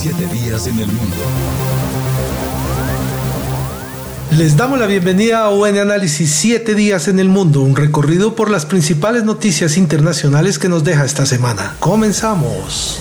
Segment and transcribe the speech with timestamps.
[0.00, 1.16] Siete días en el mundo.
[4.36, 8.48] Les damos la bienvenida a UN Análisis 7 días en el mundo, un recorrido por
[8.48, 11.74] las principales noticias internacionales que nos deja esta semana.
[11.80, 13.00] Comenzamos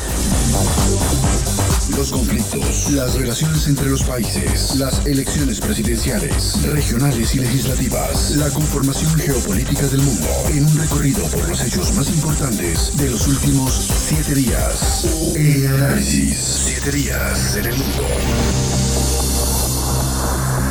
[1.97, 9.15] los conflictos, las relaciones entre los países, las elecciones presidenciales, regionales y legislativas, la conformación
[9.15, 14.35] geopolítica del mundo, en un recorrido por los hechos más importantes de los últimos siete
[14.35, 15.33] días.
[15.35, 18.03] En análisis, siete días en el mundo.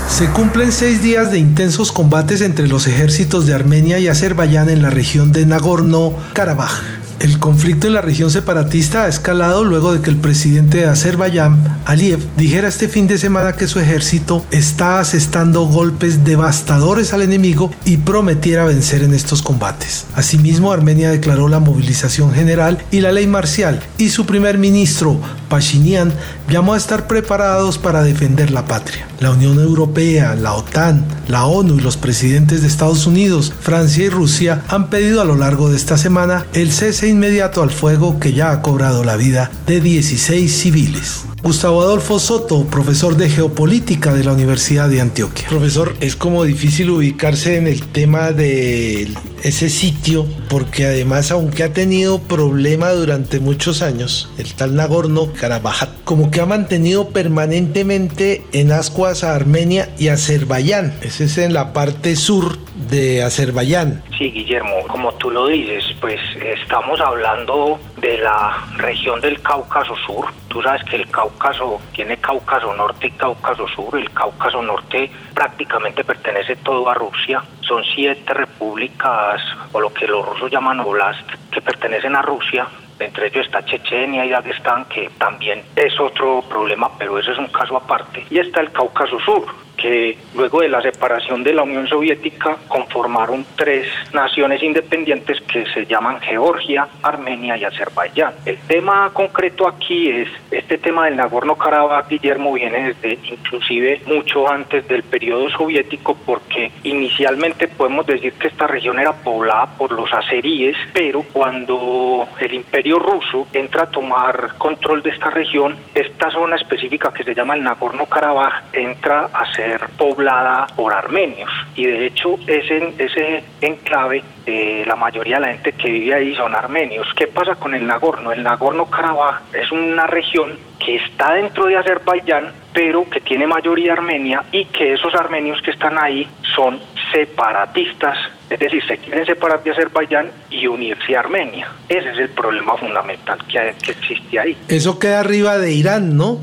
[0.08, 4.80] Se cumplen seis días de intensos combates entre los ejércitos de Armenia y Azerbaiyán en
[4.80, 6.95] la región de Nagorno-Karabaj.
[7.18, 11.80] El conflicto en la región separatista ha escalado luego de que el presidente de Azerbaiyán,
[11.86, 17.72] Aliyev, dijera este fin de semana que su ejército está asestando golpes devastadores al enemigo
[17.86, 20.04] y prometiera vencer en estos combates.
[20.14, 26.12] Asimismo, Armenia declaró la movilización general y la ley marcial y su primer ministro, Pashinyan,
[26.48, 29.08] llamó a estar preparados para defender la patria.
[29.20, 34.08] La Unión Europea, la OTAN, la ONU y los presidentes de Estados Unidos, Francia y
[34.08, 38.32] Rusia han pedido a lo largo de esta semana el cese inmediato al fuego que
[38.32, 41.24] ya ha cobrado la vida de 16 civiles.
[41.42, 45.46] Gustavo Adolfo Soto, profesor de geopolítica de la Universidad de Antioquia.
[45.48, 49.08] Profesor, es como difícil ubicarse en el tema de
[49.44, 55.88] ese sitio, porque además, aunque ha tenido problema durante muchos años, el tal Nagorno Karabaj,
[56.04, 60.94] como que ha mantenido permanentemente en ascuas a Armenia y Azerbaiyán.
[61.02, 64.02] Ese es en la parte sur de Azerbaiyán.
[64.16, 70.26] Sí, Guillermo, como tú lo dices, pues estamos hablando de la región del Cáucaso Sur.
[70.48, 73.98] Tú sabes que el Cáucaso tiene Cáucaso Norte y Cáucaso Sur.
[73.98, 77.42] El Cáucaso Norte prácticamente pertenece todo a Rusia.
[77.60, 79.40] Son siete repúblicas,
[79.72, 82.66] o lo que los rusos llaman oblast, que pertenecen a Rusia.
[82.98, 87.48] Entre ellos está Chechenia y Dagestán, que también es otro problema, pero ese es un
[87.48, 88.24] caso aparte.
[88.30, 93.44] Y está el Cáucaso Sur, que luego de la separación de la Unión Soviética conformaron
[93.56, 98.34] tres naciones independientes que se llaman Georgia, Armenia y Azerbaiyán.
[98.44, 104.86] El tema concreto aquí es este tema del Nagorno-Karabaj, Guillermo, viene desde inclusive mucho antes
[104.88, 110.76] del periodo soviético porque inicialmente podemos decir que esta región era poblada por los azeríes,
[110.92, 117.12] pero cuando el imperio ruso entra a tomar control de esta región, esta zona específica
[117.12, 122.94] que se llama el Nagorno-Karabaj entra a ser poblada por armenios y de hecho ese,
[122.98, 127.06] ese enclave eh, la mayoría de la gente que vive ahí son armenios.
[127.16, 128.30] ¿Qué pasa con el Nagorno?
[128.30, 134.44] El Nagorno-Karabaj es una región que está dentro de Azerbaiyán, pero que tiene mayoría armenia
[134.52, 136.78] y que esos armenios que están ahí son
[137.16, 138.18] separatistas,
[138.50, 141.66] es decir, se quieren separar de Azerbaiyán y unirse a Armenia.
[141.88, 144.56] Ese es el problema fundamental que, que existe ahí.
[144.68, 146.38] Eso queda arriba de Irán, ¿no?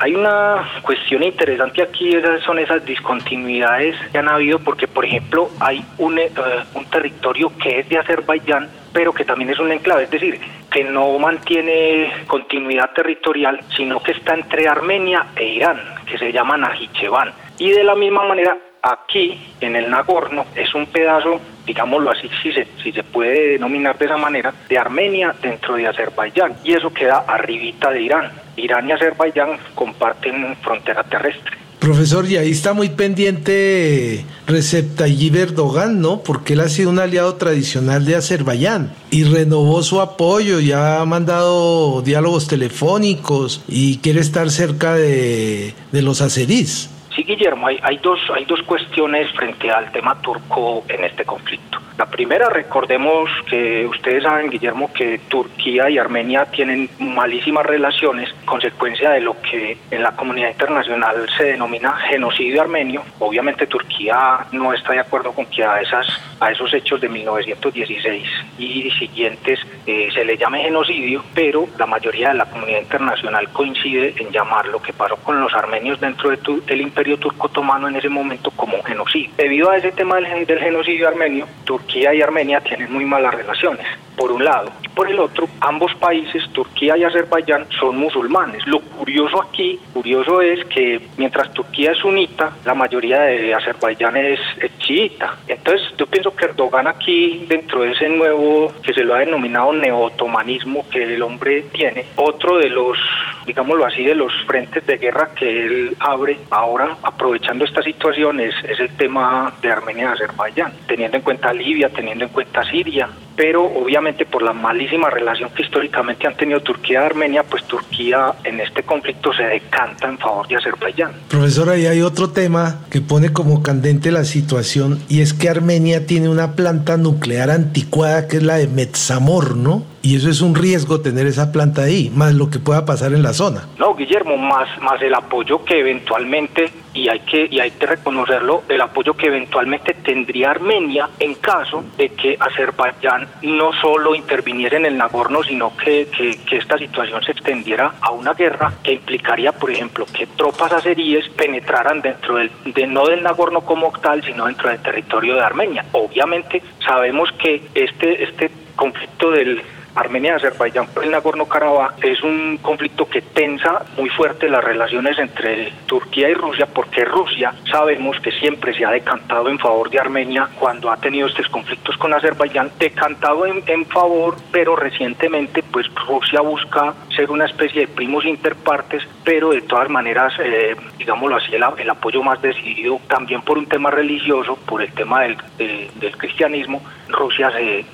[0.00, 5.48] Hay una cuestión interesante aquí, esas son esas discontinuidades que han habido, porque por ejemplo
[5.60, 6.30] hay un, eh,
[6.74, 10.38] un territorio que es de Azerbaiyán, pero que también es un enclave, es decir,
[10.70, 16.58] que no mantiene continuidad territorial, sino que está entre Armenia e Irán, que se llama
[16.58, 17.32] Najicheván.
[17.58, 18.58] Y de la misma manera,
[18.92, 23.98] aquí en el Nagorno es un pedazo digámoslo así, si se, si se puede denominar
[23.98, 26.54] de esa manera, de Armenia dentro de Azerbaiyán.
[26.64, 28.30] Y eso queda arribita de Irán.
[28.56, 31.56] Irán y Azerbaiyán comparten frontera terrestre.
[31.80, 36.20] Profesor, y ahí está muy pendiente Recep Tayyip Erdogan, ¿no?
[36.22, 41.04] Porque él ha sido un aliado tradicional de Azerbaiyán y renovó su apoyo, ya ha
[41.04, 46.90] mandado diálogos telefónicos y quiere estar cerca de, de los azeríes.
[47.16, 51.78] Sí, Guillermo, hay, dos, hay dos cuestiones frente al tema turco en este conflicto.
[51.96, 59.12] La primera, recordemos que ustedes saben, Guillermo, que Turquía y Armenia tienen malísimas relaciones, consecuencia
[59.12, 63.02] de lo que en la comunidad internacional se denomina genocidio armenio.
[63.18, 66.06] Obviamente Turquía no está de acuerdo con que a, esas,
[66.38, 72.28] a esos hechos de 1916 y siguientes eh, se le llame genocidio, pero la mayoría
[72.28, 76.80] de la comunidad internacional coincide en llamar lo que pasó con los armenios dentro del
[76.82, 79.30] imperio turco otomano en ese momento como genocidio.
[79.36, 83.86] Debido a ese tema del, del genocidio armenio, Turquía y Armenia tienen muy malas relaciones,
[84.16, 84.70] por un lado.
[84.82, 88.66] Y por el otro, ambos países, Turquía y Azerbaiyán, son musulmanes.
[88.66, 94.40] Lo curioso aquí, curioso es que mientras Turquía es sunita, la mayoría de Azerbaiyán es,
[94.78, 95.36] chiita.
[95.48, 100.88] Entonces yo pienso Erdogan aquí, dentro de ese nuevo, que se lo ha denominado neotomanismo
[100.90, 102.98] que el hombre tiene, otro de los,
[103.46, 108.54] digámoslo así, de los frentes de guerra que él abre ahora, aprovechando esta situación, es,
[108.78, 113.64] el tema de Armenia y Azerbaiyán, teniendo en cuenta Libia, teniendo en cuenta Siria, pero
[113.64, 118.60] obviamente por la malísima relación que históricamente han tenido Turquía y Armenia, pues Turquía en
[118.60, 121.12] este conflicto se decanta en favor de Azerbaiyán.
[121.28, 126.06] Profesor, ahí hay otro tema que pone como candente la situación y es que Armenia
[126.06, 129.84] tiene una planta nuclear anticuada que es la de Metsamor, ¿no?
[130.06, 133.24] Y eso es un riesgo tener esa planta ahí, más lo que pueda pasar en
[133.24, 133.66] la zona.
[133.76, 138.62] No, Guillermo, más, más el apoyo que eventualmente, y hay que, y hay que reconocerlo,
[138.68, 144.86] el apoyo que eventualmente tendría Armenia en caso de que Azerbaiyán no solo interviniera en
[144.86, 149.72] el Nagorno, sino que, que, esta situación se extendiera a una guerra que implicaría, por
[149.72, 154.70] ejemplo, que tropas azeríes penetraran dentro del, de, no del Nagorno como tal, sino dentro
[154.70, 155.84] del territorio de Armenia.
[155.90, 159.60] Obviamente sabemos que este, este conflicto del
[159.96, 165.18] Armenia y Azerbaiyán por el Nagorno-Karabaj es un conflicto que tensa muy fuerte las relaciones
[165.18, 169.98] entre Turquía y Rusia porque Rusia sabemos que siempre se ha decantado en favor de
[169.98, 175.86] Armenia cuando ha tenido estos conflictos con Azerbaiyán, decantado en, en favor, pero recientemente pues
[176.06, 181.54] Rusia busca ser una especie de primos interpartes, pero de todas maneras, eh, digámoslo así,
[181.54, 186.16] el, el, apoyo más decidido también por un tema religioso, por el tema del, del
[186.16, 187.84] cristianismo, Rusia se,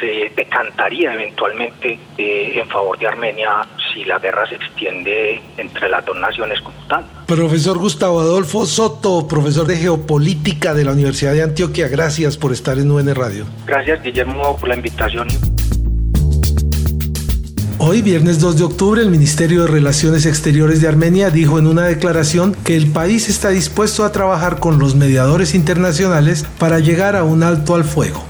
[0.00, 6.04] se, decantaría eventualmente eh, en favor de Armenia si la guerra se extiende entre las
[6.04, 7.04] dos naciones como tal.
[7.26, 12.78] Profesor Gustavo Adolfo Soto, profesor de Geopolítica de la Universidad de Antioquia, gracias por estar
[12.78, 13.46] en UN Radio.
[13.66, 15.28] Gracias Guillermo por la invitación.
[17.86, 21.82] Hoy, viernes 2 de octubre, el Ministerio de Relaciones Exteriores de Armenia dijo en una
[21.82, 27.24] declaración que el país está dispuesto a trabajar con los mediadores internacionales para llegar a
[27.24, 28.24] un alto al fuego.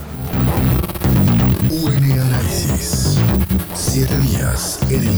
[3.77, 5.15] Siete días en el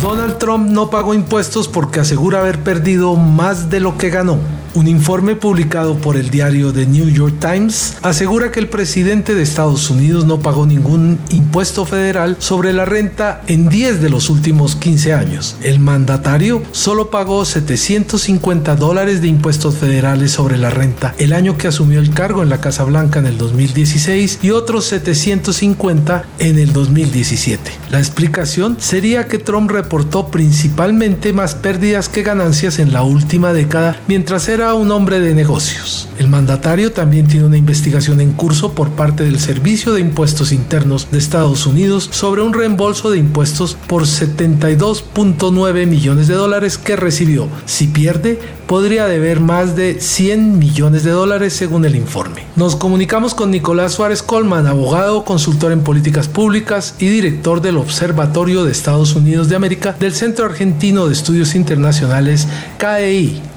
[0.00, 4.38] Donald Trump no pagó impuestos porque asegura haber perdido más de lo que ganó.
[4.74, 9.42] Un informe publicado por el diario The New York Times asegura que el presidente de
[9.42, 14.74] Estados Unidos no pagó ningún impuesto federal sobre la renta en 10 de los últimos
[14.76, 15.56] 15 años.
[15.62, 21.68] El mandatario solo pagó 750 dólares de impuestos federales sobre la renta el año que
[21.68, 26.72] asumió el cargo en la Casa Blanca en el 2016 y otros 750 en el
[26.72, 27.70] 2017.
[27.90, 34.00] La explicación sería que Trump reportó principalmente más pérdidas que ganancias en la última década
[34.08, 36.08] mientras era un hombre de negocios.
[36.18, 41.08] El mandatario también tiene una investigación en curso por parte del Servicio de Impuestos Internos
[41.10, 47.48] de Estados Unidos sobre un reembolso de impuestos por 72.9 millones de dólares que recibió.
[47.66, 48.38] Si pierde,
[48.68, 52.44] podría deber más de 100 millones de dólares según el informe.
[52.54, 58.64] Nos comunicamos con Nicolás Suárez Colman, abogado, consultor en políticas públicas y director del Observatorio
[58.64, 62.46] de Estados Unidos de América del Centro Argentino de Estudios Internacionales,
[62.78, 63.51] CAEI.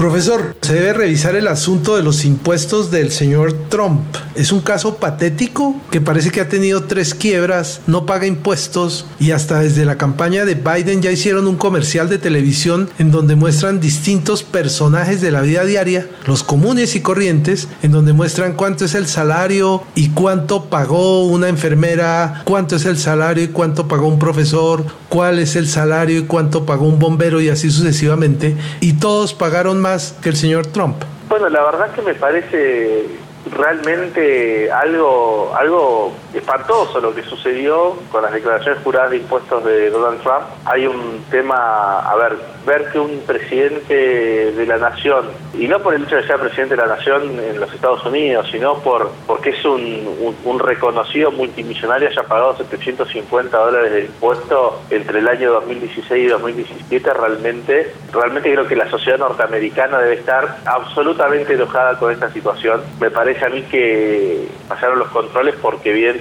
[0.00, 4.00] Profesor, se debe revisar el asunto de los impuestos del señor Trump.
[4.34, 9.32] Es un caso patético que parece que ha tenido tres quiebras, no paga impuestos y
[9.32, 13.78] hasta desde la campaña de Biden ya hicieron un comercial de televisión en donde muestran
[13.78, 18.94] distintos personajes de la vida diaria, los comunes y corrientes, en donde muestran cuánto es
[18.94, 24.18] el salario y cuánto pagó una enfermera, cuánto es el salario y cuánto pagó un
[24.18, 28.56] profesor, cuál es el salario y cuánto pagó un bombero y así sucesivamente.
[28.80, 29.89] Y todos pagaron más
[30.22, 31.02] que el señor Trump?
[31.28, 33.06] Bueno, la verdad que me parece
[33.50, 40.22] realmente algo algo espantoso lo que sucedió con las declaraciones juradas de impuestos de Donald
[40.22, 40.44] Trump.
[40.64, 45.94] Hay un tema, a ver, ver que un presidente de la nación, y no por
[45.94, 49.50] el hecho de ser presidente de la nación en los Estados Unidos, sino por porque
[49.50, 56.24] es un, un, reconocido multimillonario, haya pagado 750 dólares de impuesto entre el año 2016
[56.24, 62.30] y 2017, realmente, realmente creo que la sociedad norteamericana debe estar absolutamente enojada con esta
[62.32, 62.82] situación.
[63.00, 66.19] Me parece a mí que pasaron los controles porque evidentemente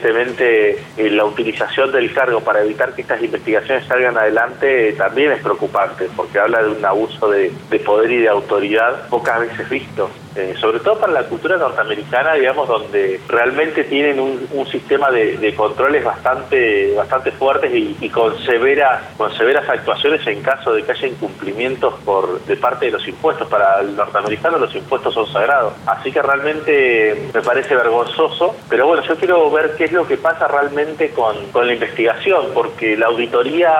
[0.97, 6.07] eh, la utilización del cargo para evitar que estas investigaciones salgan adelante también es preocupante,
[6.15, 7.51] porque habla de un abuso de,
[7.85, 10.09] poder y de autoridad pocas veces visto.
[10.35, 16.03] Eh, sobre todo para la cultura norteamericana, digamos, donde realmente tienen un, sistema de, controles
[16.03, 21.95] bastante bastante fuertes y, con, severas, con severas actuaciones en caso de que haya incumplimientos
[22.05, 23.47] por de parte de los impuestos.
[23.47, 25.73] Para el norteamericano los impuestos son sagrados.
[25.87, 30.17] Así que realmente me parece vergonzoso, pero bueno, yo quiero ver qué es lo que
[30.17, 33.73] pasa realmente con, la investigación, porque la auditoría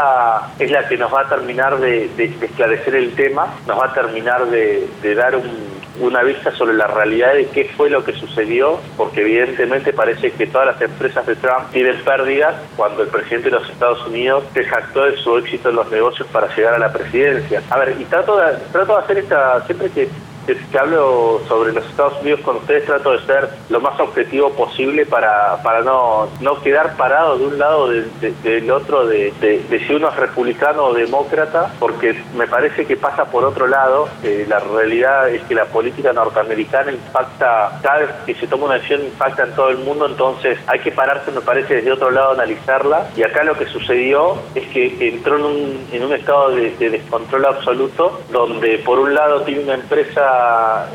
[0.58, 2.10] es la que nos va a terminar de,
[2.42, 7.34] esclarecer el tema, nos va a terminar de dar un una vista sobre la realidad
[7.34, 11.70] de qué fue lo que sucedió, porque evidentemente parece que todas las empresas de Trump
[11.72, 15.76] tienen pérdidas cuando el presidente de los Estados Unidos se jactó de su éxito en
[15.76, 17.62] los negocios para llegar a la presidencia.
[17.70, 20.08] A ver, y trato de, trato de hacer esta, siempre que
[20.46, 25.06] que hablo sobre los Estados Unidos con ustedes trato de ser lo más objetivo posible
[25.06, 30.10] para, para no, no quedar parado de un lado del otro de, de, si uno
[30.10, 34.10] es republicano o demócrata, porque me parece que pasa por otro lado.
[34.48, 39.04] La realidad es que la política norteamericana impacta, cada vez que se toma una decisión
[39.04, 43.10] impacta en todo el mundo, entonces hay que pararse, me parece, desde otro lado analizarla.
[43.16, 46.90] Y acá lo que sucedió es que entró en un, en un estado de, de
[46.90, 50.39] descontrol absoluto, donde por un lado tiene una empresa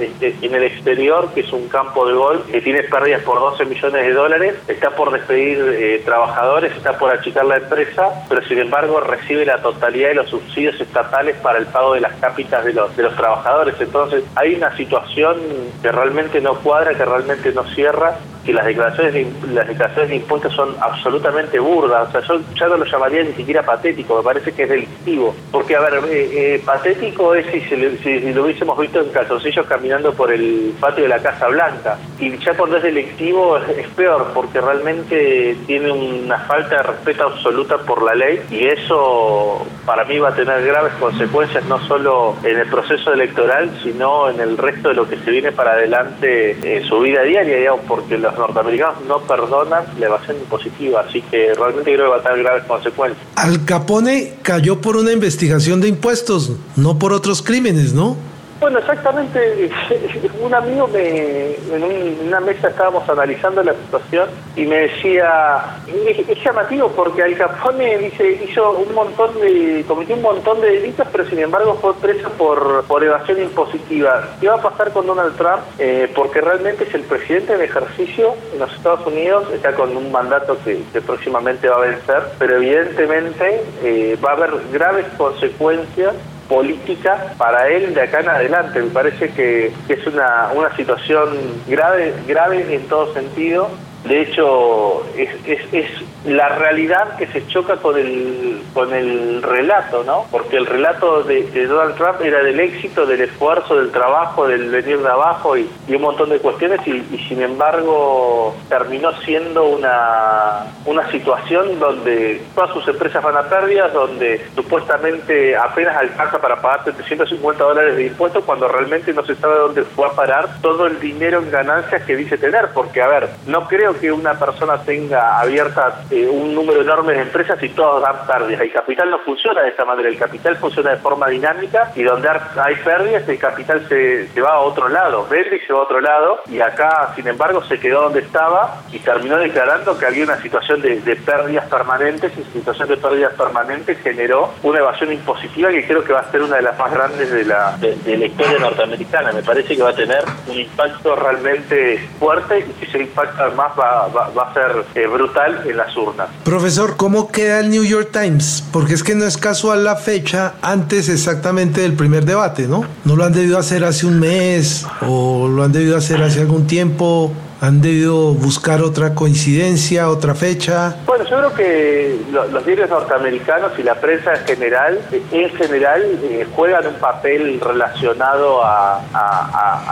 [0.01, 3.65] este, en el exterior, que es un campo de golf, que tiene pérdidas por 12
[3.65, 8.59] millones de dólares, está por despedir eh, trabajadores, está por achicar la empresa, pero sin
[8.59, 12.73] embargo recibe la totalidad de los subsidios estatales para el pago de las cápitas de
[12.73, 13.75] los, de los trabajadores.
[13.81, 15.37] Entonces hay una situación
[15.83, 20.17] que realmente no cuadra, que realmente no cierra que las declaraciones de, las declaraciones de
[20.17, 22.09] impuestos son absolutamente burdas.
[22.09, 25.35] O sea, yo ya no lo llamaría ni siquiera patético, me parece que es delictivo.
[25.51, 30.13] Porque, a ver, eh, eh, patético es si, si, lo hubiésemos visto en calzoncillos caminando
[30.13, 31.99] por el patio de la Casa Blanca.
[32.19, 37.79] Y ya cuando es delictivo es, peor, porque realmente tiene una falta de respeto absoluta
[37.79, 42.59] por la ley y eso para mí va a tener graves consecuencias no solo en
[42.59, 46.85] el proceso electoral, sino en el resto de lo que se viene para adelante en
[46.85, 51.95] su vida diaria, digamos, porque los norteamericanos no perdonan la evasión impositiva, así que realmente
[51.95, 53.27] creo que va a tener graves consecuencias.
[53.37, 58.17] Al Capone cayó por una investigación de impuestos, no por otros crímenes, ¿no?
[58.61, 59.71] Bueno, exactamente.
[60.41, 66.89] Un amigo me, en una mesa estábamos analizando la situación y me decía, es, llamativo
[66.91, 71.41] porque Al Capone dice, hizo un montón de, cometió un montón de delitos, pero sin
[71.41, 74.29] embargo fue preso por, por evasión impositiva.
[74.41, 75.63] ¿Qué va a pasar con Donald Trump?
[75.79, 80.13] Eh, porque realmente es el presidente de ejercicio en los Estados Unidos, está con un
[80.13, 86.15] mandato que, próximamente va a vencer, pero evidentemente eh, va a haber graves consecuencias
[86.49, 88.83] política para él de acá en adelante.
[88.83, 91.29] Me parece que, es una, una situación
[91.67, 93.69] grave, grave en todo sentido.
[94.05, 95.31] De hecho, es,
[95.73, 95.87] es
[96.25, 100.27] la realidad que se choca con el con el relato, ¿no?
[100.31, 104.99] Porque el relato de, Donald Trump era del éxito, del esfuerzo, del trabajo, del venir
[104.99, 111.79] de abajo y, un montón de cuestiones y, sin embargo terminó siendo una, una situación
[111.79, 117.97] donde todas sus empresas van a pérdidas, donde supuestamente apenas alcanza para pagar 750 dólares
[117.97, 121.51] de impuestos cuando realmente no se sabe dónde fue a parar todo el dinero en
[121.51, 126.27] ganancias que dice tener, porque a ver, no creo que una persona tenga abierta eh,
[126.27, 128.61] un número enorme de empresas y todas dan pérdidas.
[128.61, 132.29] El capital no funciona de esta manera, el capital funciona de forma dinámica y donde
[132.29, 135.83] hay pérdidas el capital se, se va a otro lado, vende y se va a
[135.83, 140.25] otro lado y acá, sin embargo, se quedó donde estaba y terminó declarando que había
[140.25, 145.87] una situación de, pérdidas permanentes y situación de pérdidas permanentes generó una evasión impositiva que
[145.87, 148.59] creo que va a ser una de las más grandes de la, de, la historia
[148.59, 149.33] norteamericana.
[149.33, 153.73] Me parece que va a tener un impacto realmente fuerte y que ese impacto más
[153.79, 156.15] va, va, a ser eh, brutal en la sur
[156.45, 158.65] Profesor, ¿cómo queda el New York Times?
[158.73, 162.85] Porque es que no es casual la fecha antes exactamente del primer debate, ¿no?
[163.05, 166.67] No lo han debido hacer hace un mes o lo han debido hacer hace algún
[166.67, 167.33] tiempo
[167.65, 170.97] ¿Han debido buscar otra coincidencia, otra fecha?
[171.07, 175.01] Bueno, yo creo que los diarios norteamericanos y la prensa en general,
[175.33, 179.01] en general, eh, juegan un papel relacionado a,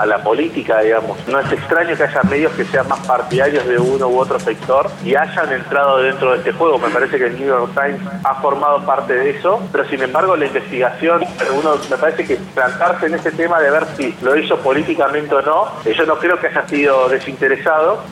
[0.05, 1.17] la política, digamos.
[1.29, 4.91] No es extraño que haya medios que sean más partidarios de uno u otro sector
[5.03, 6.79] y hayan entrado dentro de este juego.
[6.79, 10.37] Me parece que el New York Times ha formado parte de eso, pero sin embargo
[10.37, 11.23] la investigación,
[11.57, 15.41] uno me parece que plantarse en ese tema de ver si lo hizo políticamente o
[15.41, 17.09] no, yo no creo que haya sido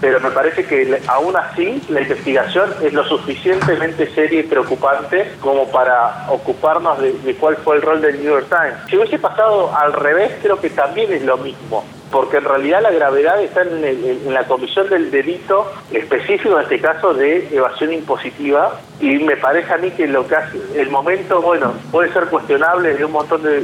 [0.00, 5.70] pero me parece que aún así la investigación es lo suficientemente seria y preocupante como
[5.70, 8.74] para ocuparnos de, de cuál fue el rol del New York Times.
[8.88, 12.90] Si hubiese pasado al revés, creo que también es lo mismo porque en realidad la
[12.90, 19.18] gravedad está en, la comisión del delito específico, en este caso de evasión impositiva, y
[19.18, 23.04] me parece a mí que lo que hace, el momento, bueno, puede ser cuestionable desde
[23.04, 23.62] un montón de,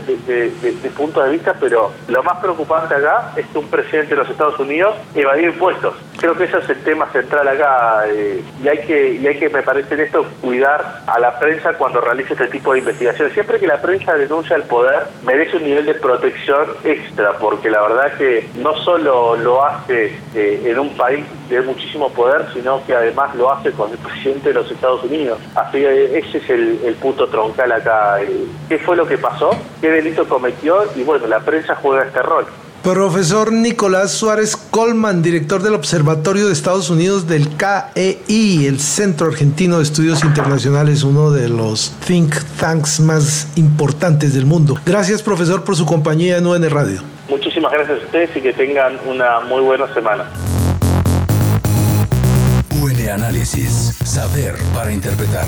[0.96, 4.58] puntos de vista, pero lo más preocupante acá es que un presidente de los Estados
[4.58, 5.94] Unidos evadió impuestos.
[6.18, 9.50] Creo que ese es el tema central acá, eh, y hay que, y hay que,
[9.50, 13.34] me parece en esto, cuidar a la prensa cuando realice este tipo de investigaciones.
[13.34, 17.82] Siempre que la prensa denuncia el poder, merece un nivel de protección extra, porque la
[17.82, 22.94] verdad que no solo lo hace eh, en un país de muchísimo poder, sino que
[22.94, 25.38] además lo hace con el presidente de los Estados Unidos.
[25.54, 28.22] Así que ese es el, punto troncal acá.
[28.22, 29.50] Eh, ¿Qué fue lo que pasó?
[29.80, 30.84] ¿Qué delito cometió?
[30.96, 32.46] Y bueno, la prensa juega este rol.
[32.86, 39.78] Profesor Nicolás Suárez Colman, director del Observatorio de Estados Unidos del KEI, el Centro Argentino
[39.78, 44.78] de Estudios Internacionales, uno de los think tanks más importantes del mundo.
[44.86, 47.15] Gracias, profesor, por su compañía en UN Radio.
[47.56, 50.26] Muchísimas gracias a ustedes y que tengan una muy buena semana.
[52.82, 53.96] UN Análisis.
[54.04, 55.46] Saber para interpretar.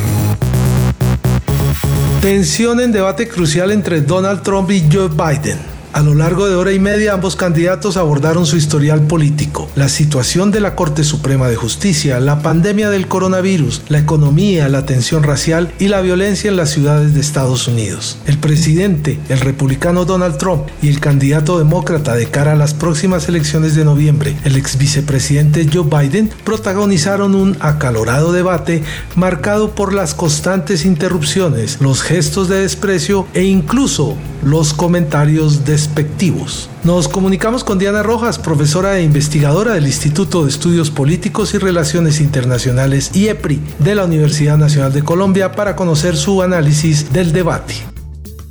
[2.23, 5.78] Tensión en debate crucial entre Donald Trump y Joe Biden.
[5.95, 10.51] A lo largo de hora y media ambos candidatos abordaron su historial político, la situación
[10.51, 15.73] de la Corte Suprema de Justicia, la pandemia del coronavirus, la economía, la tensión racial
[15.79, 18.19] y la violencia en las ciudades de Estados Unidos.
[18.27, 23.29] El presidente, el republicano Donald Trump y el candidato demócrata de cara a las próximas
[23.29, 28.83] elecciones de noviembre, el ex vicepresidente Joe Biden, protagonizaron un acalorado debate
[29.17, 36.69] marcado por las constantes interrupciones, los gestos de desprecio e incluso los comentarios despectivos.
[36.85, 42.21] Nos comunicamos con Diana Rojas, profesora e investigadora del Instituto de Estudios Políticos y Relaciones
[42.21, 47.75] Internacionales IEPRI de la Universidad Nacional de Colombia para conocer su análisis del debate.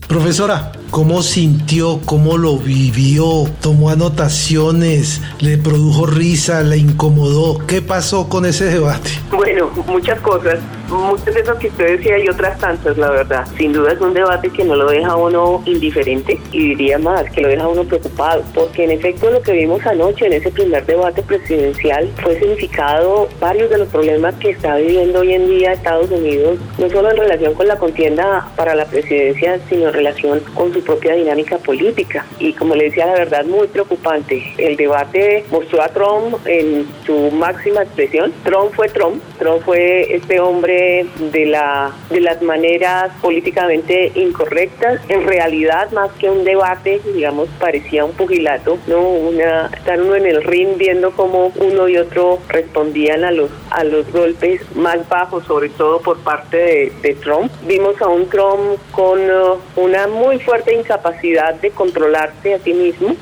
[0.08, 3.46] Profesora, ¿cómo sintió, cómo lo vivió?
[3.62, 5.22] ¿Tomó anotaciones?
[5.40, 6.64] ¿Le produjo risa?
[6.64, 7.60] ¿Le incomodó?
[7.68, 9.10] ¿Qué pasó con ese debate?
[9.32, 10.60] Bueno, muchas cosas.
[10.90, 13.46] Muchas de esas que usted decía y otras tantas, la verdad.
[13.58, 17.42] Sin duda es un debate que no lo deja uno indiferente y diría más, que
[17.42, 18.44] lo deja uno preocupado.
[18.54, 23.70] Porque en efecto lo que vimos anoche en ese primer debate presidencial fue significado varios
[23.70, 27.54] de los problemas que está viviendo hoy en día Estados Unidos, no solo en relación
[27.54, 32.26] con la contienda para la presidencia, sino en relación con su propia dinámica política.
[32.40, 34.54] Y como le decía, la verdad, muy preocupante.
[34.58, 38.34] El debate mostró a Trump en su máxima expresión.
[38.44, 39.22] Trump fue Trump.
[39.40, 45.02] Trump fue este hombre de, la, de las maneras políticamente incorrectas.
[45.10, 49.02] En realidad, más que un debate, digamos, parecía un pugilato, ¿no?
[49.02, 53.84] Una, estar uno en el ring viendo cómo uno y otro respondían a los, a
[53.84, 57.52] los golpes más bajos, sobre todo por parte de, de Trump.
[57.64, 63.16] Vimos a un Trump con uh, una muy fuerte incapacidad de controlarse a sí mismo,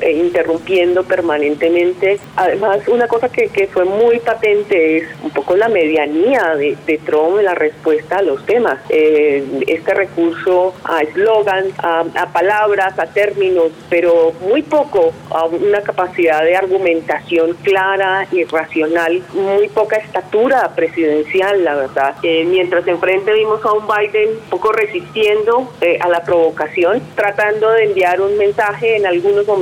[0.00, 2.18] e interrumpiendo permanentemente.
[2.36, 7.44] Además, una cosa que, fue muy patente es un poco la medianía de, Trump en
[7.44, 8.78] la respuesta a los temas.
[8.88, 15.80] Eh, este recurso a eslogan, a, a, palabras, a términos, pero muy poco a una
[15.82, 22.14] capacidad de argumentación clara y racional, muy poca estatura presidencial, la verdad.
[22.22, 27.70] Eh, mientras enfrente vimos a un Biden un poco resistiendo eh, a la provocación, tratando
[27.72, 29.55] de enviar un mensaje en algunos momentos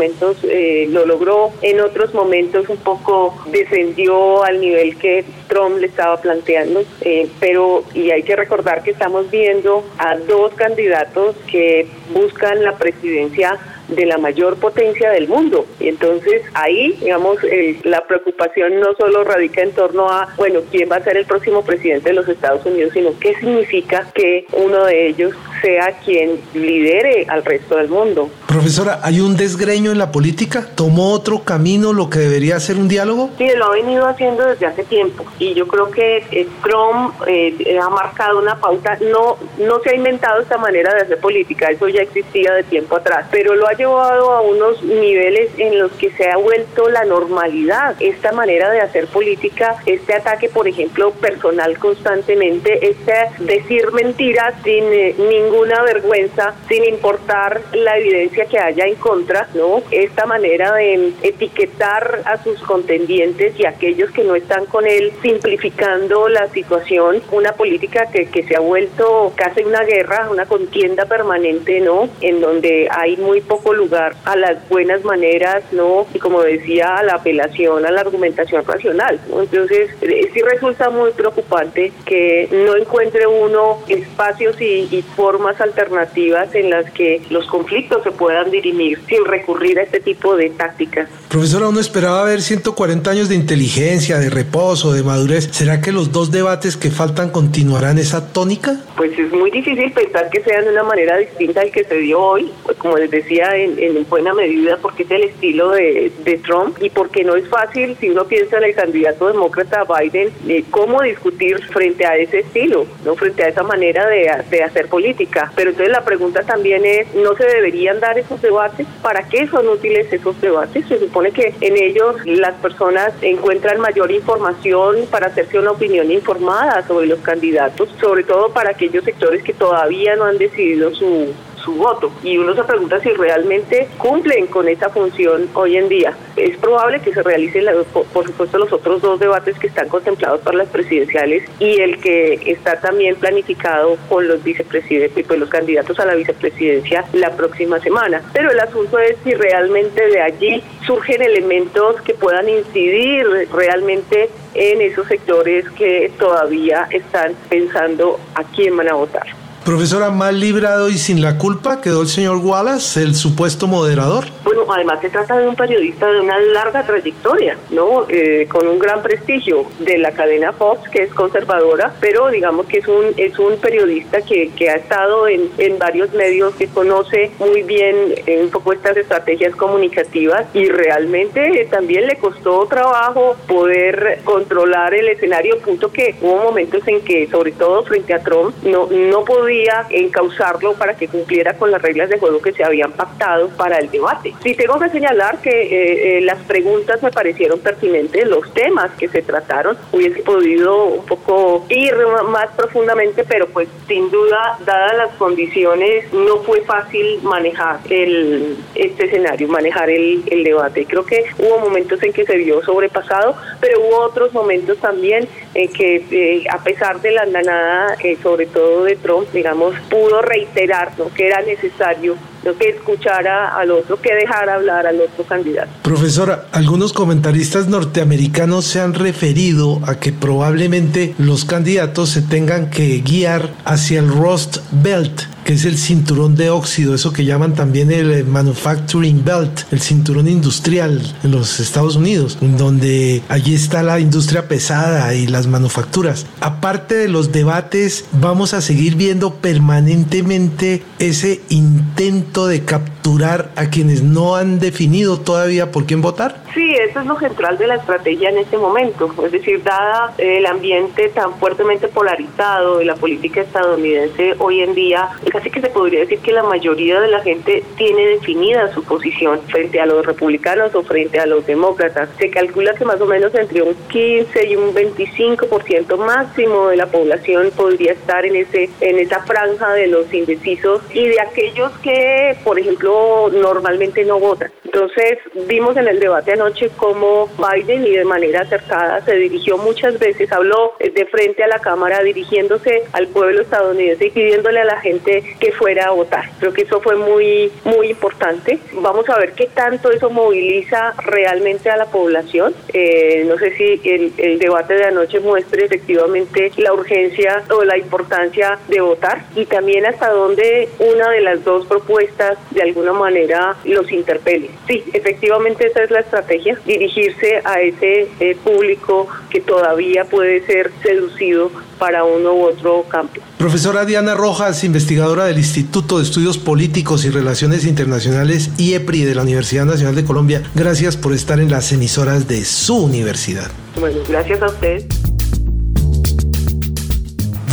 [0.44, 6.20] eh, lo logró, en otros momentos un poco descendió al nivel que Trump le estaba
[6.20, 12.62] planteando, eh, pero y hay que recordar que estamos viendo a dos candidatos que buscan
[12.62, 15.66] la presidencia de la mayor potencia del mundo.
[15.80, 20.88] Y entonces ahí, digamos, el, la preocupación no solo radica en torno a, bueno, quién
[20.90, 24.84] va a ser el próximo presidente de los Estados Unidos, sino qué significa que uno
[24.84, 28.28] de ellos sea quien lidere al resto del mundo.
[28.46, 30.66] Profesora, ¿hay un desgreño en la política?
[30.74, 33.30] ¿Tomó otro camino lo que debería ser un diálogo?
[33.38, 35.24] Sí, lo ha venido haciendo desde hace tiempo.
[35.38, 38.98] Y yo creo que eh, Trump eh, ha marcado una pauta.
[39.10, 42.96] No, no se ha inventado esta manera de hacer política, eso ya existía de tiempo
[42.96, 47.96] atrás, pero lo llevado a unos niveles en los que se ha vuelto la normalidad.
[48.00, 54.84] Esta manera de hacer política, este ataque, por ejemplo, personal constantemente, este decir mentiras sin
[54.84, 59.82] eh, ninguna vergüenza, sin importar la evidencia que haya en contra, ¿no?
[59.90, 65.12] Esta manera de etiquetar a sus contendientes y a aquellos que no están con él,
[65.22, 71.06] simplificando la situación, una política que, que se ha vuelto casi una guerra, una contienda
[71.06, 72.08] permanente, ¿no?
[72.20, 76.06] En donde hay muy poco lugar a las buenas maneras, ¿no?
[76.12, 79.20] Y como decía, a la apelación, a la argumentación racional.
[79.26, 86.54] Entonces, eh, sí resulta muy preocupante que no encuentre uno espacios y, y formas alternativas
[86.54, 91.08] en las que los conflictos se puedan dirimir sin recurrir a este tipo de tácticas.
[91.28, 95.48] Profesora, uno esperaba ver 140 años de inteligencia, de reposo, de madurez.
[95.50, 98.80] ¿Será que los dos debates que faltan continuarán esa tónica?
[98.96, 102.20] Pues es muy difícil pensar que sean de una manera distinta al que se dio
[102.20, 106.38] hoy, pues como les decía, en, en, buena medida porque es el estilo de, de,
[106.38, 110.64] Trump y porque no es fácil, si uno piensa en el candidato demócrata Biden, eh,
[110.70, 115.52] cómo discutir frente a ese estilo, no frente a esa manera de, de hacer política.
[115.56, 118.86] Pero entonces la pregunta también es, ¿no se deberían dar esos debates?
[119.02, 120.86] ¿Para qué son útiles esos debates?
[120.86, 126.86] Se supone que en ellos las personas encuentran mayor información para hacerse una opinión informada
[126.86, 131.32] sobre los candidatos, sobre todo para aquellos sectores que todavía no han decidido su,
[131.64, 132.12] su voto.
[132.22, 136.14] Y uno se pregunta si realmente cumplen con esa función hoy en día.
[136.36, 137.64] Es probable que se realicen,
[138.12, 142.40] por supuesto, los otros dos debates que están contemplados para las presidenciales y el que
[142.46, 147.78] está también planificado con los vicepresidentes, y pues los candidatos a la vicepresidencia la próxima
[147.80, 148.22] semana.
[148.32, 154.80] Pero el asunto es si realmente de allí surgen elementos que puedan incidir realmente en
[154.80, 159.43] esos sectores que todavía están pensando a quién van a votar.
[159.64, 164.26] Profesora, mal librado y sin la culpa quedó el señor Wallace, el supuesto moderador.
[164.44, 168.04] Bueno, además se trata de un periodista de una larga trayectoria, ¿no?
[168.10, 172.78] Eh, con un gran prestigio de la cadena Fox, que es conservadora, pero digamos que
[172.78, 177.30] es un es un periodista que, que ha estado en, en varios medios, que conoce
[177.38, 177.96] muy bien
[178.26, 185.08] eh, un poco estas estrategias comunicativas y realmente también le costó trabajo poder controlar el
[185.08, 189.53] escenario, punto que hubo momentos en que, sobre todo frente a Trump, no, no podía
[189.90, 193.90] encauzarlo para que cumpliera con las reglas de juego que se habían pactado para el
[193.90, 194.34] debate.
[194.42, 199.08] Sí tengo que señalar que eh, eh, las preguntas me parecieron pertinentes, los temas que
[199.08, 201.94] se trataron, hubiese podido un poco ir
[202.28, 209.06] más profundamente, pero pues sin duda, dadas las condiciones, no fue fácil manejar el, este
[209.06, 210.86] escenario, manejar el, el debate.
[210.86, 215.68] Creo que hubo momentos en que se vio sobrepasado, pero hubo otros momentos también en
[215.72, 221.12] que eh, a pesar de la andanada, sobre todo de Trump, digamos, pudo reiterar lo
[221.12, 225.70] que era necesario lo que escuchara al otro, que dejara hablar al otro candidato.
[225.82, 232.98] Profesora, algunos comentaristas norteamericanos se han referido a que probablemente los candidatos se tengan que
[232.98, 237.92] guiar hacia el Rust Belt, que es el cinturón de óxido, eso que llaman también
[237.92, 244.00] el eh, Manufacturing Belt, el cinturón industrial en los Estados Unidos, donde allí está la
[244.00, 246.26] industria pesada y las manufacturas.
[246.40, 252.64] Aparte de los debates, vamos a seguir viendo permanentemente ese intento de
[253.04, 256.42] capturar a quienes no han definido todavía por quién votar?
[256.54, 259.12] Sí, eso es lo central de la estrategia en este momento.
[259.22, 265.10] Es decir, dada el ambiente tan fuertemente polarizado de la política estadounidense hoy en día,
[265.30, 269.40] casi que se podría decir que la mayoría de la gente tiene definida su posición
[269.48, 272.08] frente a los republicanos o frente a los demócratas.
[272.18, 276.86] Se calcula que más o menos entre un 15 y un 25% máximo de la
[276.86, 282.38] población podría estar en ese en esa franja de los indecisos y de aquellos que
[282.44, 282.93] por ejemplo,
[283.32, 284.50] normalmente no votan.
[284.64, 289.98] Entonces, vimos en el debate anoche cómo Biden y de manera acertada se dirigió muchas
[289.98, 294.80] veces, habló de frente a la Cámara dirigiéndose al pueblo estadounidense y pidiéndole a la
[294.80, 296.24] gente que fuera a votar.
[296.40, 298.58] Creo que eso fue muy, muy importante.
[298.72, 302.54] Vamos a ver qué tanto eso moviliza realmente a la población.
[302.72, 307.78] Eh, no sé si el, el debate de anoche muestre efectivamente la urgencia o la
[307.78, 313.56] importancia de votar y también hasta dónde una de las dos propuestas de alguna manera
[313.64, 314.50] los interpele.
[314.66, 320.70] Sí, efectivamente esa es la estrategia, dirigirse a ese eh, público que todavía puede ser
[320.82, 323.20] seducido para uno u otro campo.
[323.38, 329.22] Profesora Diana Rojas, investigadora del Instituto de Estudios Políticos y Relaciones Internacionales IEPRI de la
[329.22, 333.50] Universidad Nacional de Colombia, gracias por estar en las emisoras de su universidad.
[333.78, 334.84] Bueno, gracias a usted.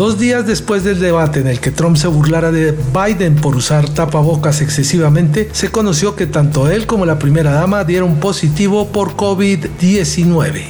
[0.01, 3.87] Dos días después del debate en el que Trump se burlara de Biden por usar
[3.87, 10.63] tapabocas excesivamente, se conoció que tanto él como la primera dama dieron positivo por COVID-19.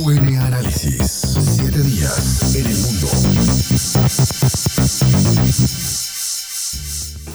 [0.00, 1.36] UN Análisis.
[1.74, 3.08] Días en el mundo.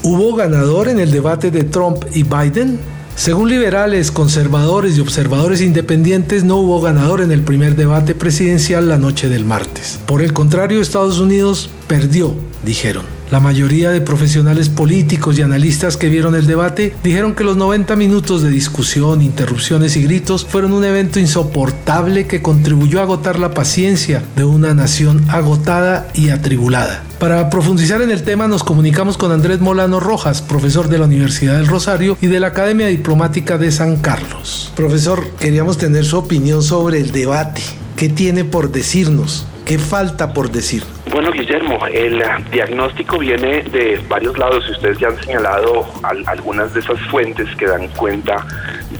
[0.04, 2.99] ¿Hubo ganador en el debate de Trump y Biden?
[3.20, 8.98] Según liberales, conservadores y observadores independientes, no hubo ganador en el primer debate presidencial la
[8.98, 10.00] noche del martes.
[10.06, 13.19] Por el contrario, Estados Unidos perdió, dijeron.
[13.32, 17.96] La mayoría de profesionales políticos y analistas que vieron el debate dijeron que los 90
[17.96, 23.54] minutos de discusión, interrupciones y gritos fueron un evento insoportable que contribuyó a agotar la
[23.54, 27.04] paciencia de una nación agotada y atribulada.
[27.20, 31.58] Para profundizar en el tema nos comunicamos con Andrés Molano Rojas, profesor de la Universidad
[31.58, 34.72] del Rosario y de la Academia Diplomática de San Carlos.
[34.76, 37.62] Profesor, queríamos tener su opinión sobre el debate.
[38.00, 39.46] ¿Qué tiene por decirnos?
[39.66, 40.84] ¿Qué falta por decir?
[41.12, 45.86] Bueno, Guillermo, el diagnóstico viene de varios lados y ustedes ya han señalado
[46.28, 48.46] algunas de esas fuentes que dan cuenta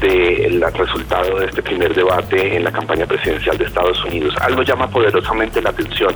[0.02, 4.36] del resultado de este primer debate en la campaña presidencial de Estados Unidos.
[4.42, 6.14] Algo llama poderosamente la atención.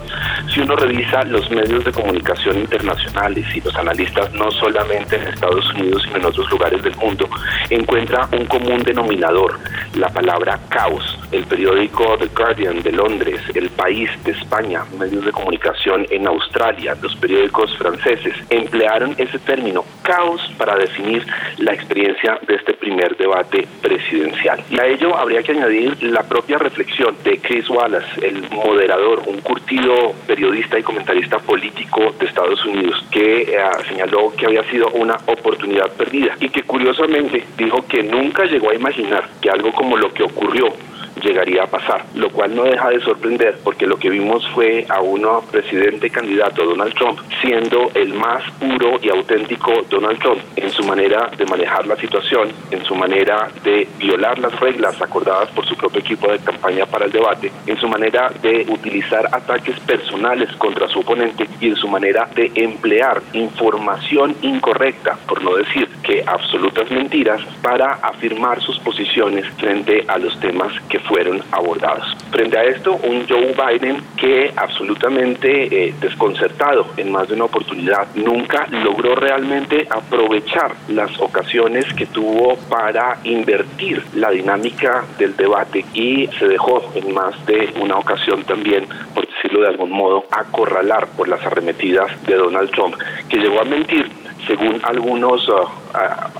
[0.53, 5.73] Si uno revisa los medios de comunicación internacionales y los analistas, no solamente en Estados
[5.73, 7.29] Unidos, sino en otros lugares del mundo,
[7.69, 9.59] encuentra un común denominador,
[9.95, 11.19] la palabra caos.
[11.31, 16.95] El periódico The Guardian de Londres, El País de España, medios de comunicación en Australia,
[17.01, 21.25] los periódicos franceses, emplearon ese término caos para definir
[21.57, 24.63] la experiencia de este primer debate presidencial.
[24.69, 29.39] Y a ello habría que añadir la propia reflexión de Chris Wallace, el moderador, un
[29.41, 33.57] curtido periodista y comentarista político de Estados Unidos, que eh,
[33.87, 38.75] señaló que había sido una oportunidad perdida y que curiosamente dijo que nunca llegó a
[38.75, 40.73] imaginar que algo como lo que ocurrió
[41.21, 45.01] llegaría a pasar, lo cual no deja de sorprender porque lo que vimos fue a
[45.01, 50.83] uno presidente candidato Donald Trump siendo el más puro y auténtico Donald Trump en su
[50.83, 55.75] manera de manejar la situación, en su manera de violar las reglas acordadas por su
[55.75, 60.87] propio equipo de campaña para el debate, en su manera de utilizar ataques personales contra
[60.87, 66.89] su oponente y en su manera de emplear información incorrecta, por no decir que absolutas
[66.91, 72.05] mentiras, para afirmar sus posiciones frente a los temas que fueron abordados.
[72.31, 78.07] Frente a esto, un Joe Biden que absolutamente eh, desconcertado en más de una oportunidad,
[78.15, 86.27] nunca logró realmente aprovechar las ocasiones que tuvo para invertir la dinámica del debate y
[86.39, 91.27] se dejó en más de una ocasión también, por decirlo de algún modo, acorralar por
[91.27, 92.95] las arremetidas de Donald Trump,
[93.29, 94.09] que llegó a mentir
[94.47, 95.67] según algunos uh,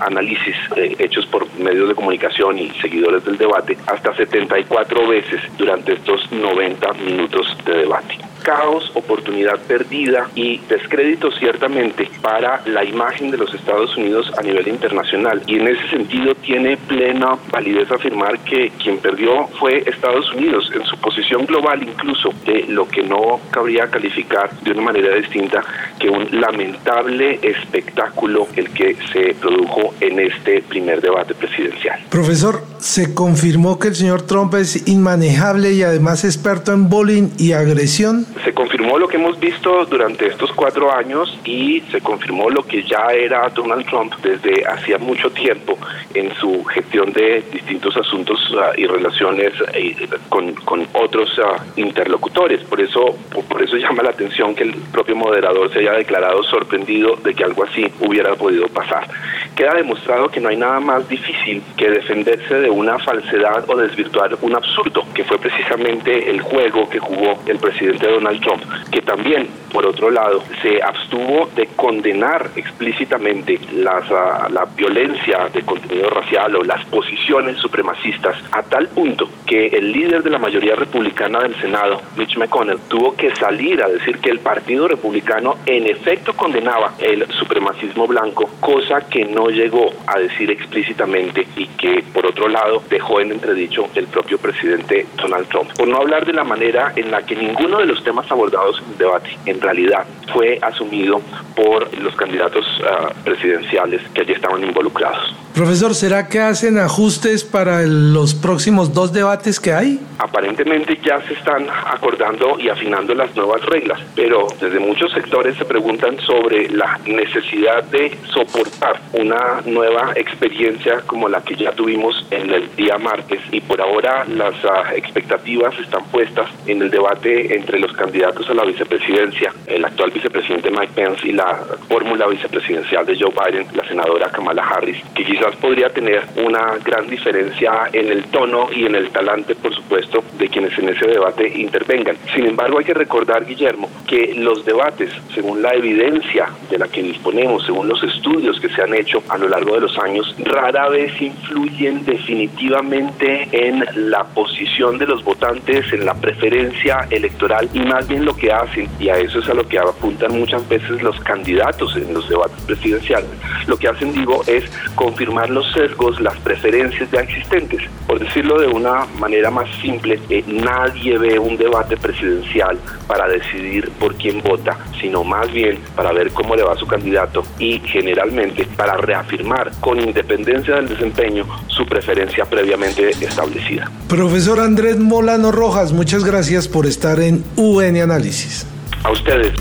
[0.00, 5.94] análisis eh, hechos por medios de comunicación y seguidores del debate, hasta 74 veces durante
[5.94, 13.38] estos 90 minutos de debate caos, oportunidad perdida y descrédito ciertamente para la imagen de
[13.38, 15.42] los Estados Unidos a nivel internacional.
[15.46, 20.84] Y en ese sentido tiene plena validez afirmar que quien perdió fue Estados Unidos en
[20.84, 25.62] su posición global incluso de lo que no cabría calificar de una manera distinta
[25.98, 32.00] que un lamentable espectáculo el que se produjo en este primer debate presidencial.
[32.10, 37.52] Profesor, se confirmó que el señor Trump es inmanejable y además experto en bullying y
[37.52, 42.62] agresión se confirmó lo que hemos visto durante estos cuatro años y se confirmó lo
[42.62, 45.78] que ya era Donald Trump desde hacía mucho tiempo
[46.14, 50.54] en su gestión de distintos asuntos ah, y relaciones eh, con,
[50.92, 52.62] otros ah, interlocutores.
[52.64, 53.16] Por eso,
[53.48, 57.44] por eso llama la atención que el propio moderador se haya declarado sorprendido de que
[57.44, 59.08] algo así hubiera podido pasar.
[59.54, 64.36] Queda demostrado que no hay nada más difícil que defenderse de una falsedad o desvirtuar
[64.42, 69.02] un absurdo, que fue precisamente el juego que jugó el presidente Donald Donald Trump, que
[69.02, 76.08] también, por otro lado, se abstuvo de condenar explícitamente las, ah, la violencia de contenido
[76.08, 81.40] racial o las posiciones supremacistas, a tal punto que el líder de la mayoría republicana
[81.40, 86.32] del Senado, Mitch McConnell, tuvo que salir a decir que el Partido Republicano en efecto
[86.32, 92.48] condenaba el supremacismo blanco, cosa que no llegó a decir explícitamente y que, por otro
[92.48, 95.70] lado, dejó en entredicho el propio presidente Donald Trump.
[95.76, 98.78] Por no hablar de la manera en la que ninguno de los temas temas abordados
[98.78, 101.20] en el debate en realidad fue asumido
[101.56, 105.34] por los candidatos uh, presidenciales que allí estaban involucrados.
[105.54, 110.00] Profesor, ¿será que hacen ajustes para los próximos dos debates que hay?
[110.18, 115.64] Aparentemente ya se están acordando y afinando las nuevas reglas, pero desde muchos sectores se
[115.64, 122.50] preguntan sobre la necesidad de soportar una nueva experiencia como la que ya tuvimos en
[122.50, 127.78] el día martes y por ahora las uh, expectativas están puestas en el debate entre
[127.78, 131.56] los candidatos a la vicepresidencia, el actual vicepresidente Mike Pence y la
[131.88, 137.08] fórmula vicepresidencial de Joe Biden, la senadora Kamala Harris, que quizás podría tener una gran
[137.08, 141.48] diferencia en el tono y en el talante, por supuesto, de quienes en ese debate
[141.58, 142.16] intervengan.
[142.34, 147.02] Sin embargo, hay que recordar, Guillermo, que los debates, según la evidencia de la que
[147.02, 150.88] disponemos, según los estudios que se han hecho a lo largo de los años, rara
[150.88, 158.08] vez influyen definitivamente en la posición de los votantes, en la preferencia electoral y más
[158.08, 161.18] bien lo que hacen, y a eso es a lo que apuntan muchas veces los
[161.20, 163.30] candidatos en los debates presidenciales,
[163.68, 164.64] lo que hacen, digo, es
[164.96, 167.82] confirmar los sesgos, las preferencias ya existentes.
[168.08, 173.88] Por decirlo de una manera más simple, eh, nadie ve un debate presidencial para decidir
[174.00, 178.66] por quién vota, sino más bien para ver cómo le va su candidato y generalmente
[178.76, 183.88] para reafirmar con independencia del desempeño su preferencia previamente establecida.
[184.08, 188.66] Profesor Andrés Molano Rojas, muchas gracias por estar en UN Análisis.
[189.02, 189.52] A ustedes.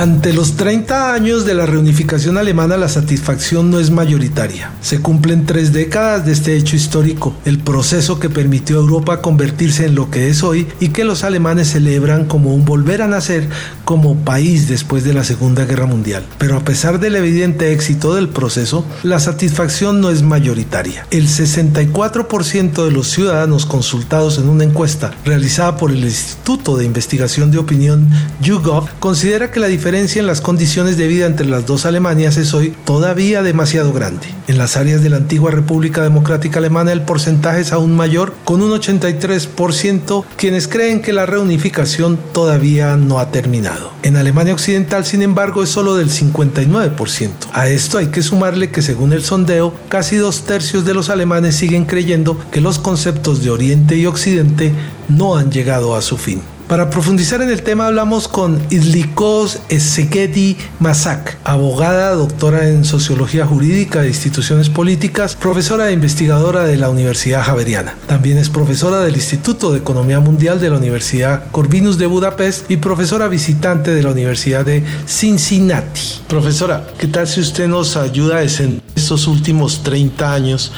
[0.00, 4.72] Ante los 30 años de la reunificación alemana, la satisfacción no es mayoritaria.
[4.80, 9.84] Se cumplen tres décadas de este hecho histórico, el proceso que permitió a Europa convertirse
[9.84, 13.46] en lo que es hoy y que los alemanes celebran como un volver a nacer
[13.90, 16.24] como país después de la Segunda Guerra Mundial.
[16.38, 21.08] Pero a pesar del evidente éxito del proceso, la satisfacción no es mayoritaria.
[21.10, 27.50] El 64% de los ciudadanos consultados en una encuesta realizada por el Instituto de Investigación
[27.50, 28.08] de Opinión
[28.40, 32.54] YouGov considera que la diferencia en las condiciones de vida entre las dos Alemanias es
[32.54, 34.28] hoy todavía demasiado grande.
[34.46, 38.62] En las áreas de la antigua República Democrática Alemana el porcentaje es aún mayor, con
[38.62, 43.79] un 83% quienes creen que la reunificación todavía no ha terminado.
[44.02, 47.30] En Alemania Occidental, sin embargo, es solo del 59%.
[47.52, 51.56] A esto hay que sumarle que según el sondeo, casi dos tercios de los alemanes
[51.56, 54.72] siguen creyendo que los conceptos de Oriente y Occidente
[55.08, 56.42] no han llegado a su fin.
[56.70, 64.02] Para profundizar en el tema hablamos con Idlikos Ezekedi Masak, abogada, doctora en Sociología Jurídica
[64.02, 67.96] de Instituciones Políticas, profesora e investigadora de la Universidad Javeriana.
[68.06, 72.76] También es profesora del Instituto de Economía Mundial de la Universidad Corvinus de Budapest y
[72.76, 76.20] profesora visitante de la Universidad de Cincinnati.
[76.28, 80.70] Profesora, ¿qué tal si usted nos ayuda en estos últimos 30 años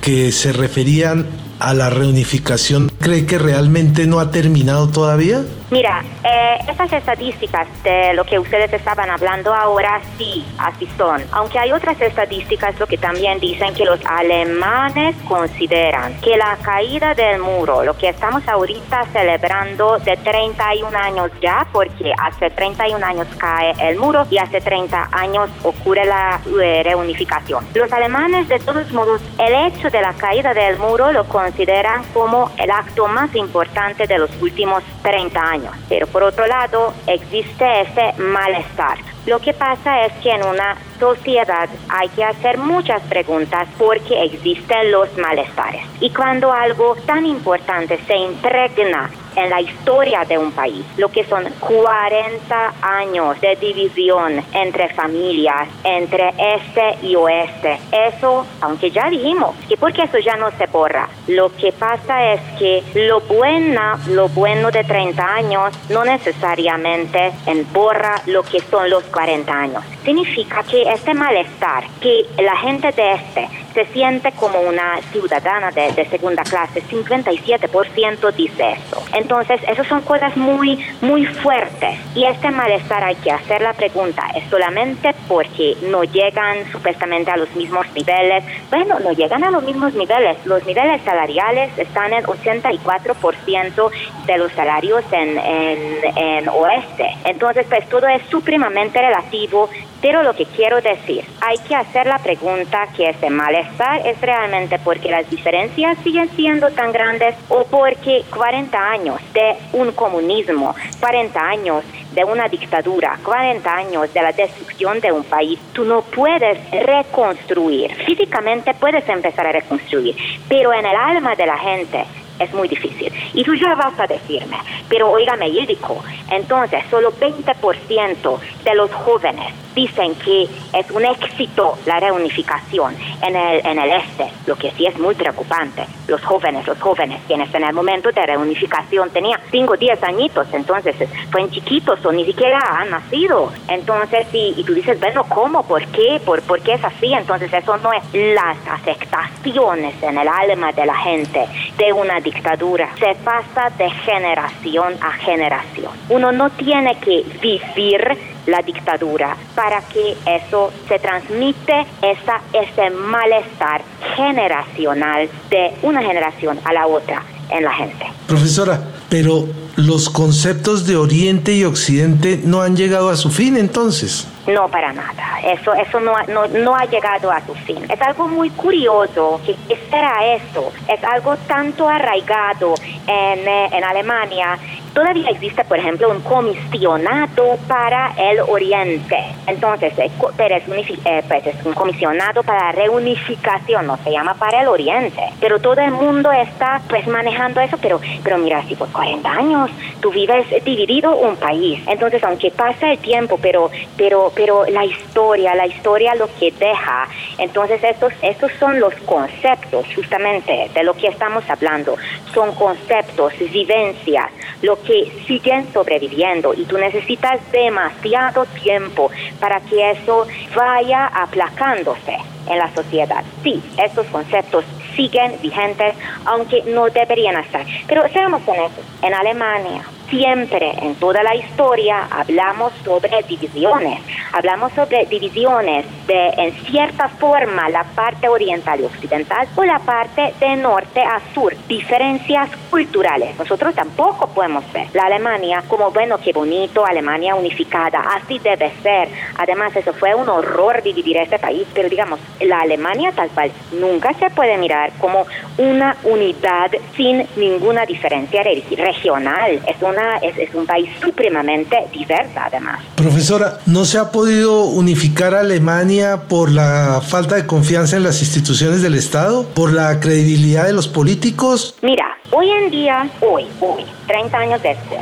[0.00, 1.26] que se referían
[1.58, 5.44] a la reunificación, ¿cree que realmente no ha terminado todavía?
[5.70, 11.22] Mira, eh, esas estadísticas de lo que ustedes estaban hablando ahora sí, así son.
[11.32, 17.14] Aunque hay otras estadísticas lo que también dicen que los alemanes consideran que la caída
[17.14, 23.26] del muro, lo que estamos ahorita celebrando de 31 años ya, porque hace 31 años
[23.36, 27.66] cae el muro y hace 30 años ocurre la eh, reunificación.
[27.74, 32.50] Los alemanes, de todos modos, el hecho de la caída del muro lo consideran como
[32.56, 35.57] el acto más importante de los últimos 30 años.
[35.88, 38.98] Pero por otro lado, existe ese malestar.
[39.26, 44.90] Lo que pasa es que en una sociedad hay que hacer muchas preguntas porque existen
[44.90, 45.82] los malestares.
[46.00, 51.24] Y cuando algo tan importante se impregna en la historia de un país, lo que
[51.24, 59.54] son 40 años de división entre familias, entre este y oeste, eso, aunque ya dijimos
[59.68, 64.28] que porque eso ya no se borra, lo que pasa es que lo bueno, lo
[64.28, 67.32] bueno de 30 años no necesariamente
[67.72, 69.84] borra lo que son los 40 años.
[70.04, 76.04] Significa que este malestar, que la gente de este se siente como una ciudadana de,
[76.08, 79.02] segunda clase, 57% dice eso.
[79.12, 81.98] Entonces, esas son cosas muy, muy fuertes.
[82.14, 87.36] Y este malestar hay que hacer la pregunta, ¿es solamente porque no llegan supuestamente a
[87.36, 88.44] los mismos niveles?
[88.70, 90.36] Bueno, no llegan a los mismos niveles.
[90.46, 93.90] Los niveles salariales están en 84%
[94.26, 97.16] de los salarios en, en, en oeste.
[97.24, 99.68] Entonces, pues todo es supremamente relativo
[100.00, 103.67] pero lo que quiero decir, hay que hacer la pregunta que ese malestar
[104.04, 109.92] es realmente porque las diferencias siguen siendo tan grandes o porque 40 años de un
[109.92, 115.84] comunismo, 40 años de una dictadura, 40 años de la destrucción de un país, tú
[115.84, 117.94] no puedes reconstruir.
[118.06, 120.16] Físicamente puedes empezar a reconstruir,
[120.48, 122.04] pero en el alma de la gente
[122.38, 123.12] es muy difícil.
[123.34, 124.56] Y tú ya vas a decirme,
[124.88, 132.00] pero oígame, Ildiko, entonces solo 20% de los jóvenes dicen que es un éxito la
[132.00, 135.86] reunificación en el, en el este, lo que sí es muy preocupante.
[136.08, 140.46] Los jóvenes, los jóvenes quienes en el momento de reunificación tenían 5 o 10 añitos,
[140.52, 140.96] entonces
[141.30, 143.52] fueron chiquitos o ni siquiera han nacido.
[143.68, 145.62] Entonces, y, y tú dices, bueno, ¿cómo?
[145.62, 146.20] ¿Por qué?
[146.24, 147.12] ¿Por, ¿Por qué es así?
[147.12, 151.46] Entonces, eso no es las afectaciones en el alma de la gente
[151.76, 152.90] de una dictadura.
[152.98, 155.92] Se pasa de generación a generación.
[156.08, 158.00] Uno no tiene que vivir
[158.46, 163.82] la dictadura para que eso se transmite esa, ese malestar
[164.16, 168.06] generacional de una generación a la otra en la gente.
[168.26, 174.26] Profesora, pero los conceptos de Oriente y Occidente no han llegado a su fin entonces.
[174.48, 175.40] No, para nada.
[175.44, 177.84] Eso, eso no, no, no, ha llegado a su fin.
[177.90, 179.40] Es algo muy curioso.
[179.44, 179.56] ¿Qué
[179.90, 180.72] será esto?
[180.88, 182.74] Es algo tanto arraigado
[183.06, 184.58] en, eh, en Alemania
[184.98, 189.16] todavía existe, por ejemplo, un comisionado para el Oriente.
[189.46, 190.64] Entonces, eh, pero es,
[191.04, 195.22] eh, pues es un comisionado para la reunificación, no se llama para el Oriente.
[195.40, 199.70] Pero todo el mundo está pues manejando eso, pero, pero mira, si por 40 años
[200.00, 205.52] tú vives dividido un país, entonces aunque pasa el tiempo, pero, pero, pero la historia,
[205.56, 211.08] la historia lo que deja, entonces estos, estos son los conceptos justamente de lo que
[211.08, 211.96] estamos hablando,
[212.32, 214.30] son conceptos, vivencias,
[214.62, 219.10] lo que siguen sobreviviendo y tú necesitas demasiado tiempo
[219.40, 220.24] para que eso
[220.54, 222.16] vaya aplacándose
[222.48, 223.24] en la sociedad.
[223.42, 224.64] Sí, estos conceptos
[224.94, 227.66] siguen vigentes, aunque no deberían estar.
[227.88, 234.00] Pero seamos honestos, en Alemania, siempre en toda la historia hablamos sobre divisiones,
[234.32, 240.34] hablamos sobre divisiones de en cierta forma la parte oriental y occidental o la parte
[240.40, 243.38] de norte a sur, diferencias culturales.
[243.38, 249.08] Nosotros tampoco podemos ver la Alemania como bueno, qué bonito, Alemania unificada, así debe ser.
[249.36, 254.12] Además, eso fue un horror dividir este país, pero digamos, la Alemania tal cual nunca
[254.14, 255.26] se puede mirar como
[255.58, 259.60] una unidad sin ninguna diferencia regional.
[259.66, 262.80] Es una es, un país supremamente diverso además.
[262.96, 268.82] Profesora, ¿no se ha podido unificar Alemania por la falta de confianza en las instituciones
[268.82, 269.46] del Estado?
[269.48, 271.74] ¿Por la credibilidad de los políticos?
[271.82, 275.00] Mira, hoy en día, hoy, hoy, 30 años después,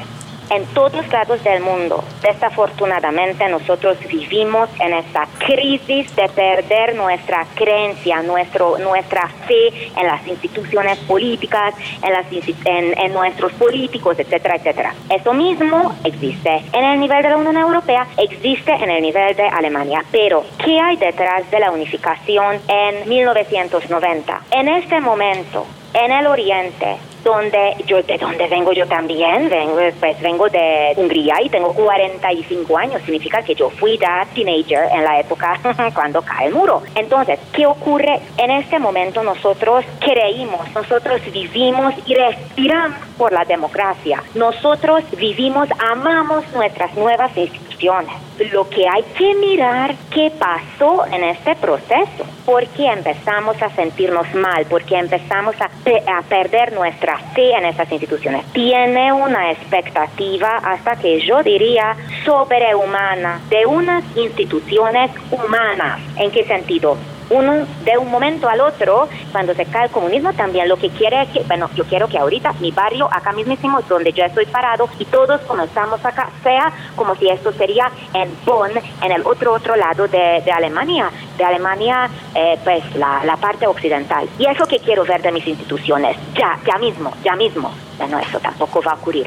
[0.51, 2.05] en todos lados del mundo.
[2.22, 10.26] Desafortunadamente nosotros vivimos en esta crisis de perder nuestra creencia, nuestro, nuestra fe en las
[10.26, 14.94] instituciones políticas, en, las, en, en nuestros políticos, etcétera, etcétera.
[15.11, 19.49] Eso mismo existe en el nivel de la Unión Europea, existe en el nivel de
[19.49, 20.05] Alemania.
[20.11, 24.42] Pero, ¿qué hay detrás de la unificación en 1990?
[24.51, 26.97] En este momento, en el Oriente,
[27.27, 32.79] donde yo de donde vengo yo también, vengo pues vengo de Hungría y tengo 45
[32.79, 35.59] años, significa que yo fui da teenager en la época
[35.95, 36.83] cuando cae el muro.
[36.95, 38.20] Entonces, ¿qué ocurre?
[38.39, 44.22] En este momento nosotros creímos, nosotros vivimos y respiramos por la democracia.
[44.37, 48.26] Nosotros vivimos, amamos nuestras nuevas instituciones.
[48.53, 54.66] Lo que hay que mirar qué pasó en este proceso, porque empezamos a sentirnos mal,
[54.68, 55.70] porque empezamos a,
[56.18, 58.45] a perder nuestra fe en esas instituciones.
[58.53, 66.01] Tiene una expectativa hasta que yo diría sobrehumana de unas instituciones humanas.
[66.16, 66.99] ¿En qué sentido?
[67.31, 71.22] Uno de un momento al otro, cuando se cae el comunismo, también lo que quiere
[71.22, 74.89] es que, bueno, yo quiero que ahorita mi barrio, acá mismísimo, donde yo estoy parado,
[74.99, 78.72] y todos como estamos acá, sea como si esto sería en Bonn,
[79.03, 84.29] en el otro otro lado de, Alemania, de Alemania, eh, pues la, la parte occidental.
[84.39, 87.72] Y es lo que quiero ver de mis instituciones, ya, ya mismo, ya mismo.
[87.99, 89.27] Bueno, eso tampoco va a ocurrir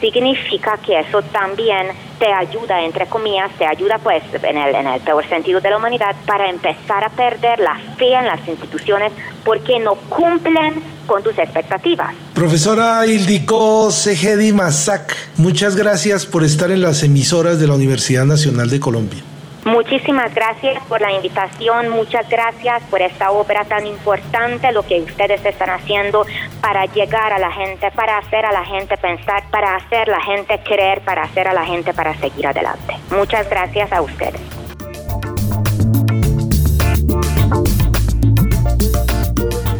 [0.00, 1.88] significa que eso también
[2.18, 5.76] te ayuda, entre comillas, te ayuda pues en el, en el peor sentido de la
[5.76, 9.12] humanidad para empezar a perder la fe en las instituciones
[9.44, 12.14] porque no cumplen con tus expectativas.
[12.34, 18.68] Profesora Ildiko Segedi Masak, muchas gracias por estar en las emisoras de la Universidad Nacional
[18.68, 19.22] de Colombia.
[19.66, 25.44] Muchísimas gracias por la invitación, muchas gracias por esta obra tan importante, lo que ustedes
[25.44, 26.24] están haciendo
[26.60, 30.20] para llegar a la gente, para hacer a la gente pensar, para hacer a la
[30.20, 32.96] gente creer, para hacer a la gente para seguir adelante.
[33.10, 34.55] Muchas gracias a ustedes.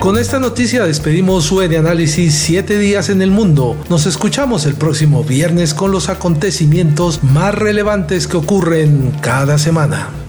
[0.07, 3.76] Con esta noticia despedimos su de análisis 7 días en el mundo.
[3.90, 10.26] Nos escuchamos el próximo viernes con los acontecimientos más relevantes que ocurren cada semana.